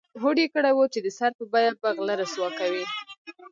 [0.21, 2.83] هوډ یې کړی و چې د سر په بیه به غله رسوا کوي.